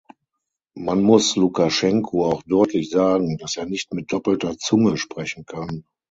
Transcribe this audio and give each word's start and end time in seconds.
Man 0.73 1.03
muss 1.03 1.35
Lukaschenko 1.35 2.25
auch 2.25 2.41
deutlich 2.47 2.89
sagen, 2.89 3.37
dass 3.37 3.55
er 3.55 3.67
nicht 3.67 3.93
mit 3.93 4.11
doppelter 4.11 4.57
Zunge 4.57 4.97
sprechen 4.97 5.45
kann. 5.45 5.83